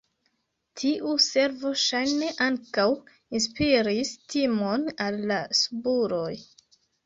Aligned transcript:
Tiu 0.83 1.11
servo 1.25 1.73
ŝajne 1.81 2.31
ankaŭ 2.47 2.87
inspiris 3.43 4.17
timon 4.35 4.91
al 5.09 5.23
la 5.35 5.41
subuloj. 5.65 6.35